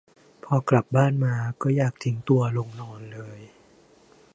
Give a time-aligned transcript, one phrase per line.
[0.45, 3.39] พอกลับบ้านมาก็อยากทิ้งตัวลงนอนเลย